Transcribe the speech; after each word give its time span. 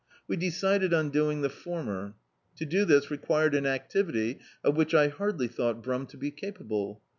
We 0.27 0.35
decided 0.35 0.95
on 0.95 1.11
doing 1.11 1.41
the 1.41 1.49
former. 1.51 2.15
To 2.55 2.65
do 2.65 2.85
this 2.85 3.11
required 3.11 3.53
an 3.53 3.67
activity 3.67 4.39
of 4.63 4.75
which 4.75 4.95
I 4.95 5.09
hardly 5.09 5.47
thought 5.47 5.83
Brum 5.83 6.07
to 6.07 6.17
be 6.17 6.31
capable. 6.31 7.03